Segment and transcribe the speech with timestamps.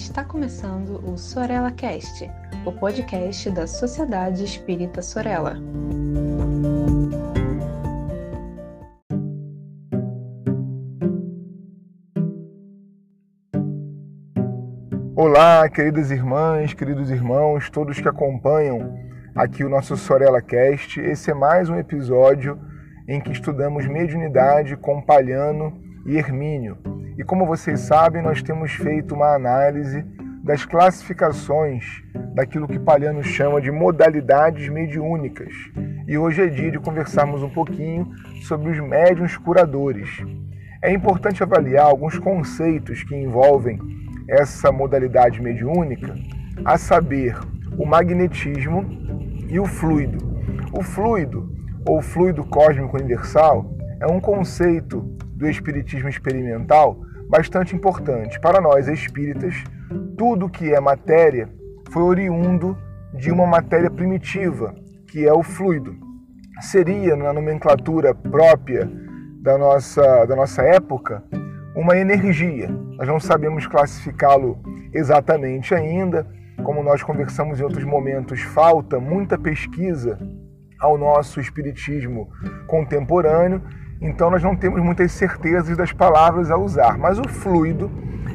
[0.00, 2.28] Está começando o Sorella Cast,
[2.64, 5.56] o podcast da Sociedade Espírita Sorella.
[15.14, 18.98] Olá, queridas irmãs, queridos irmãos, todos que acompanham
[19.36, 20.98] aqui o nosso Sorella Cast.
[20.98, 22.58] Esse é mais um episódio
[23.06, 26.99] em que estudamos mediunidade com Palhano e Hermínio.
[27.20, 30.02] E como vocês sabem, nós temos feito uma análise
[30.42, 32.02] das classificações
[32.34, 35.52] daquilo que Palhano chama de modalidades mediúnicas.
[36.08, 38.10] E hoje é dia de conversarmos um pouquinho
[38.44, 40.08] sobre os médiuns curadores.
[40.80, 43.78] É importante avaliar alguns conceitos que envolvem
[44.26, 46.14] essa modalidade mediúnica,
[46.64, 47.36] a saber,
[47.76, 48.82] o magnetismo
[49.46, 50.16] e o fluido.
[50.72, 51.54] O fluido,
[51.86, 55.02] ou fluido cósmico universal, é um conceito
[55.34, 58.40] do espiritismo experimental bastante importante.
[58.40, 59.54] Para nós espíritas,
[60.18, 61.48] tudo que é matéria
[61.90, 62.76] foi oriundo
[63.14, 64.74] de uma matéria primitiva,
[65.06, 65.96] que é o fluido.
[66.60, 68.90] Seria, na nomenclatura própria
[69.40, 71.22] da nossa, da nossa época,
[71.74, 72.68] uma energia.
[72.98, 74.60] Nós não sabemos classificá-lo
[74.92, 76.26] exatamente ainda.
[76.64, 80.18] Como nós conversamos em outros momentos, falta muita pesquisa
[80.80, 82.28] ao nosso espiritismo
[82.66, 83.62] contemporâneo,
[84.00, 86.96] então nós não temos muitas certezas das palavras a usar.
[86.96, 87.90] Mas o fluido,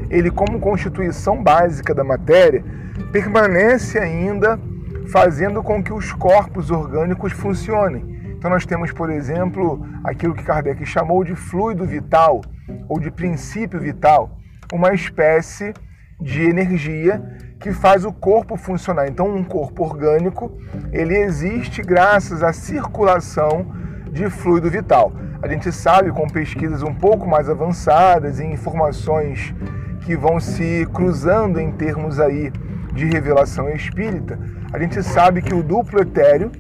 [0.10, 2.64] ele como constituição básica da matéria,
[3.12, 4.60] permanece ainda
[5.08, 8.16] fazendo com que os corpos orgânicos funcionem.
[8.38, 12.42] Então nós temos, por exemplo, aquilo que Kardec chamou de fluido vital
[12.88, 14.38] ou de princípio vital,
[14.72, 15.74] uma espécie
[16.22, 17.22] de energia
[17.60, 19.08] que faz o corpo funcionar.
[19.08, 20.56] Então um corpo orgânico,
[20.92, 23.74] ele existe graças à circulação
[24.12, 25.12] de fluido vital.
[25.42, 29.54] A gente sabe com pesquisas um pouco mais avançadas e informações
[30.02, 32.52] que vão se cruzando em termos aí
[32.94, 34.40] de revelação espírita,
[34.72, 36.52] a gente sabe que o duplo etéreo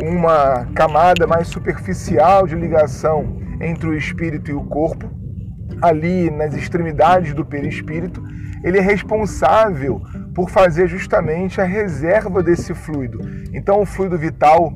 [0.00, 5.10] uma camada mais superficial de ligação entre o espírito e o corpo,
[5.82, 8.22] ali nas extremidades do perispírito,
[8.62, 10.00] ele é responsável
[10.34, 13.18] por fazer justamente a reserva desse fluido.
[13.52, 14.72] Então, o fluido vital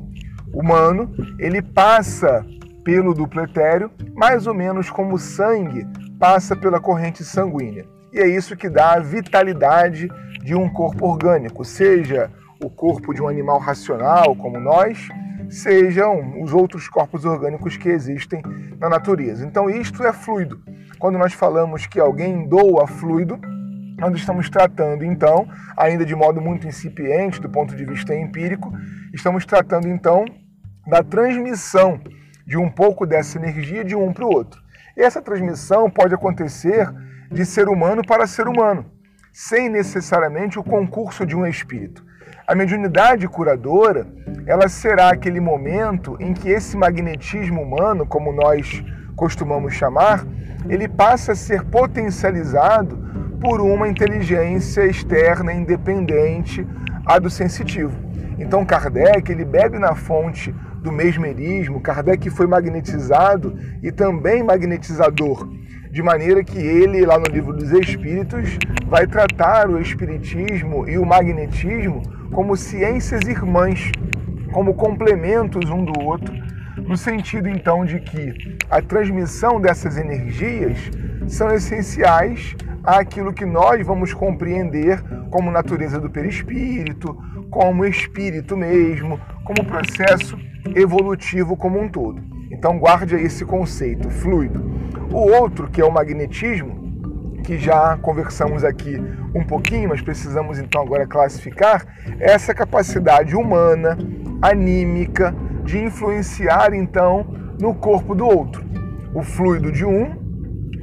[0.53, 2.45] humano, ele passa
[2.83, 5.87] pelo duplo etéreo, mais ou menos como o sangue
[6.19, 7.85] passa pela corrente sanguínea.
[8.11, 10.07] E é isso que dá a vitalidade
[10.43, 12.29] de um corpo orgânico, seja
[12.61, 15.07] o corpo de um animal racional como nós,
[15.49, 18.41] sejam os outros corpos orgânicos que existem
[18.79, 19.45] na natureza.
[19.45, 20.61] Então, isto é fluido.
[20.99, 23.39] Quando nós falamos que alguém doa fluido,
[23.97, 28.71] nós estamos tratando, então, ainda de modo muito incipiente do ponto de vista empírico,
[29.13, 30.25] estamos tratando, então,
[30.87, 31.99] da transmissão
[32.45, 34.61] de um pouco dessa energia de um para o outro.
[34.95, 36.87] E essa transmissão pode acontecer
[37.31, 38.85] de ser humano para ser humano,
[39.31, 42.05] sem necessariamente o concurso de um espírito.
[42.45, 44.05] A mediunidade curadora,
[44.45, 48.83] ela será aquele momento em que esse magnetismo humano, como nós
[49.15, 50.25] costumamos chamar,
[50.67, 52.97] ele passa a ser potencializado
[53.39, 56.67] por uma inteligência externa independente
[57.05, 58.12] a do sensitivo.
[58.37, 65.47] Então Kardec, ele bebe na fonte do mesmerismo, Kardec foi magnetizado e também magnetizador,
[65.91, 68.57] de maneira que ele, lá no livro dos Espíritos,
[68.87, 72.01] vai tratar o espiritismo e o magnetismo
[72.31, 73.91] como ciências irmãs,
[74.51, 76.33] como complementos um do outro,
[76.77, 80.77] no sentido então de que a transmissão dessas energias
[81.27, 87.17] são essenciais àquilo que nós vamos compreender como natureza do perispírito,
[87.49, 90.37] como espírito mesmo, como processo
[90.75, 92.21] evolutivo como um todo.
[92.51, 94.63] Então guarde aí esse conceito fluido.
[95.11, 96.83] O outro, que é o magnetismo,
[97.43, 98.95] que já conversamos aqui
[99.35, 101.85] um pouquinho, mas precisamos então agora classificar,
[102.19, 103.97] é essa capacidade humana,
[104.41, 107.25] anímica, de influenciar então
[107.59, 108.63] no corpo do outro.
[109.13, 110.22] O fluido de um,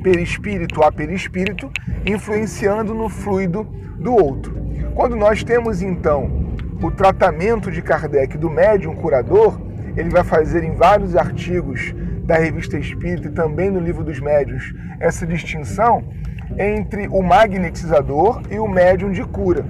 [0.03, 1.70] perispírito a perispírito,
[2.05, 3.64] influenciando no fluido
[3.99, 4.55] do outro.
[4.94, 6.50] Quando nós temos então
[6.82, 9.61] o tratamento de Kardec do médium curador,
[9.97, 11.94] ele vai fazer em vários artigos
[12.25, 16.05] da revista Espírita e também no livro dos médiuns essa distinção
[16.58, 19.64] entre o magnetizador e o médium de cura.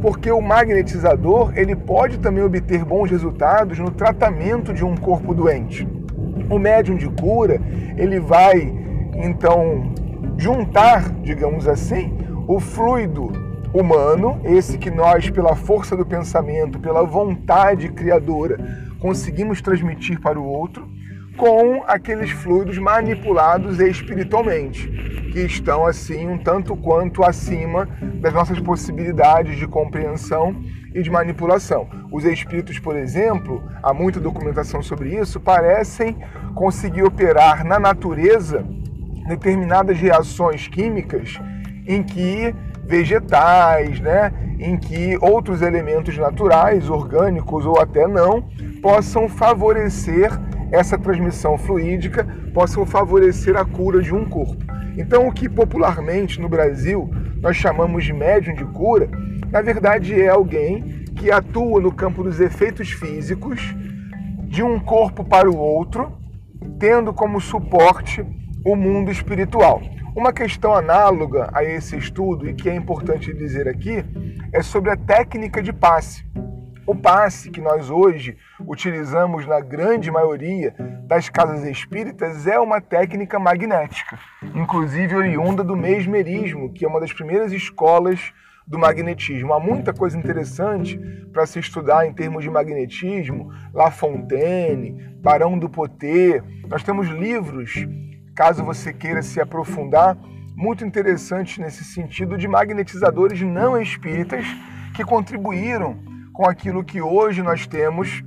[0.00, 5.86] Porque o magnetizador ele pode também obter bons resultados no tratamento de um corpo doente.
[6.50, 7.60] O médium de cura
[7.96, 8.72] ele vai
[9.16, 9.92] então
[10.36, 12.16] juntar, digamos assim,
[12.46, 13.32] o fluido
[13.72, 18.58] humano, esse que nós, pela força do pensamento, pela vontade criadora,
[18.98, 20.88] conseguimos transmitir para o outro,
[21.36, 24.88] com aqueles fluidos manipulados espiritualmente
[25.32, 27.86] que estão assim um tanto quanto acima
[28.22, 30.56] das nossas possibilidades de compreensão
[30.94, 31.86] e de manipulação.
[32.10, 36.16] Os espíritos, por exemplo, há muita documentação sobre isso, parecem
[36.54, 38.64] conseguir operar na natureza
[39.26, 41.38] determinadas reações químicas
[41.86, 48.42] em que vegetais, né, em que outros elementos naturais, orgânicos ou até não,
[48.80, 50.30] possam favorecer
[50.70, 54.64] essa transmissão fluídica, possam favorecer a cura de um corpo.
[54.96, 59.08] Então, o que popularmente no Brasil nós chamamos de médium de cura,
[59.50, 63.74] na verdade é alguém que atua no campo dos efeitos físicos
[64.44, 66.12] de um corpo para o outro,
[66.78, 68.24] tendo como suporte
[68.66, 69.80] o mundo espiritual.
[70.16, 74.04] Uma questão análoga a esse estudo e que é importante dizer aqui
[74.52, 76.26] é sobre a técnica de passe.
[76.84, 78.36] O passe que nós hoje
[78.66, 80.74] utilizamos na grande maioria
[81.06, 84.18] das casas espíritas é uma técnica magnética,
[84.52, 88.32] inclusive oriunda do mesmerismo, que é uma das primeiras escolas
[88.66, 89.54] do magnetismo.
[89.54, 90.98] Há muita coisa interessante
[91.32, 96.42] para se estudar em termos de magnetismo, La Fontaine, Barão do Poté.
[96.68, 97.86] Nós temos livros,
[98.36, 100.16] caso você queira se aprofundar,
[100.54, 104.44] muito interessantes nesse sentido de magnetizadores não espíritas
[104.94, 105.98] que contribuíram
[106.34, 108.22] com aquilo que hoje nós temos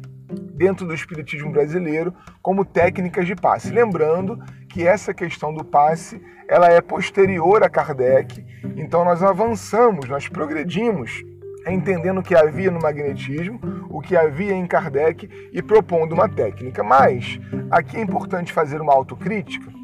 [0.55, 3.71] dentro do espiritismo brasileiro como técnicas de passe.
[3.71, 8.43] Lembrando que essa questão do passe, ela é posterior a Kardec,
[8.75, 11.23] então nós avançamos, nós progredimos
[11.67, 13.59] entendendo o que havia no magnetismo,
[13.89, 16.83] o que havia em Kardec e propondo uma técnica.
[16.83, 17.39] Mas
[17.69, 19.78] aqui é importante fazer uma autocrítica,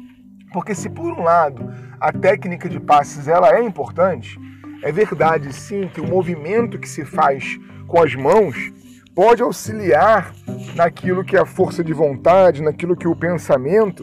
[0.56, 1.70] porque se por um lado
[2.00, 4.40] a técnica de passes ela é importante,
[4.82, 8.56] é verdade sim que o movimento que se faz com as mãos
[9.14, 10.32] pode auxiliar
[10.74, 14.02] naquilo que a força de vontade, naquilo que o pensamento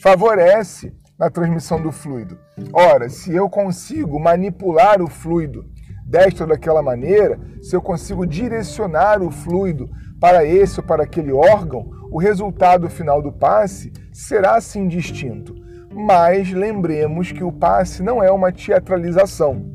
[0.00, 2.38] favorece na transmissão do fluido.
[2.72, 5.66] Ora, se eu consigo manipular o fluido
[6.06, 9.90] desta ou daquela maneira, se eu consigo direcionar o fluido
[10.20, 15.57] para esse ou para aquele órgão, o resultado final do passe será sim distinto.
[16.00, 19.68] Mas lembremos que o passe não é uma teatralização.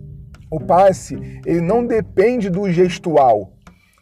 [0.50, 1.16] O passe,
[1.46, 3.52] ele não depende do gestual.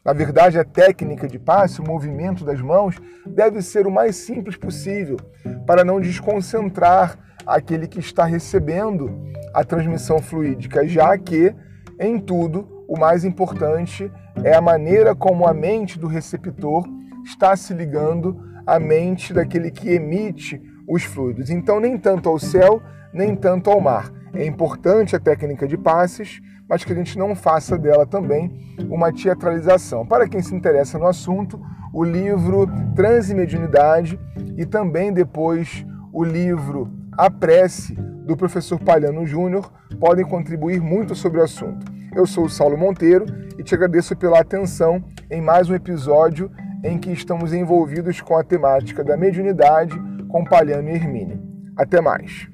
[0.05, 2.95] Na verdade, a técnica de passe, o movimento das mãos,
[3.25, 5.17] deve ser o mais simples possível,
[5.65, 9.19] para não desconcentrar aquele que está recebendo
[9.51, 11.55] a transmissão fluídica, já que,
[11.99, 14.11] em tudo, o mais importante
[14.43, 16.85] é a maneira como a mente do receptor
[17.25, 21.49] está se ligando à mente daquele que emite os fluidos.
[21.49, 22.81] Então, nem tanto ao céu,
[23.13, 24.11] nem tanto ao mar.
[24.33, 29.11] É importante a técnica de passes, mas que a gente não faça dela também uma
[29.11, 30.05] teatralização.
[30.05, 31.59] Para quem se interessa no assunto,
[31.93, 34.17] o livro Transimediunidade
[34.57, 39.69] e também depois o livro A Prece do professor Palhano Júnior
[39.99, 41.91] podem contribuir muito sobre o assunto.
[42.15, 43.25] Eu sou o Saulo Monteiro
[43.57, 46.49] e te agradeço pela atenção em mais um episódio
[46.83, 50.01] em que estamos envolvidos com a temática da mediunidade
[50.31, 51.39] com Palhano e Hermínio.
[51.77, 52.47] Até mais!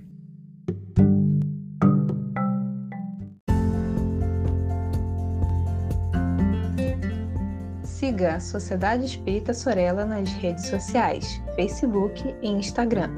[7.83, 13.09] Siga a Sociedade Espírita Sorella nas redes sociais, Facebook e Instagram.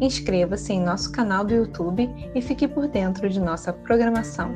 [0.00, 4.50] Inscreva-se em nosso canal do YouTube e fique por dentro de nossa programação.